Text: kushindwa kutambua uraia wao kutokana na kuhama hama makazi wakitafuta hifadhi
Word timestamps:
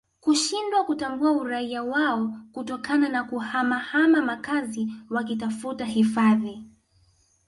kushindwa 0.19 0.83
kutambua 0.83 1.31
uraia 1.31 1.83
wao 1.83 2.33
kutokana 2.51 3.09
na 3.09 3.23
kuhama 3.23 3.79
hama 3.79 4.21
makazi 4.21 4.87
wakitafuta 5.09 5.85
hifadhi 5.85 6.63